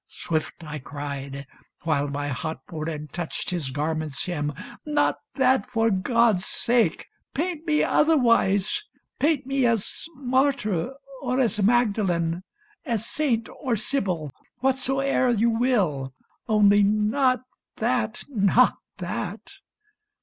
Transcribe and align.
"swift 0.25 0.63
I 0.63 0.79
cried. 0.79 1.45
While 1.83 2.07
my 2.07 2.29
hot 2.29 2.61
forehead 2.67 3.13
touched 3.13 3.51
his 3.51 3.69
garment's 3.69 4.25
hem;" 4.25 4.51
Not 4.83 5.17
that, 5.35 5.69
for 5.69 5.91
God's 5.91 6.43
sake! 6.43 7.05
Paint 7.35 7.67
me 7.67 7.83
otherwise. 7.83 8.81
Paint 9.19 9.45
me 9.45 9.63
as 9.67 10.05
martyr, 10.15 10.95
or 11.21 11.39
as 11.39 11.61
Magdalen, 11.61 12.41
As 12.83 13.05
saint, 13.05 13.47
or 13.59 13.75
sibyl— 13.75 14.31
whatsoe'er 14.63 15.29
you 15.37 15.51
will, 15.51 16.15
Only 16.47 16.81
not 16.81 17.43
that, 17.75 18.23
not 18.27 18.77
that 18.97 19.51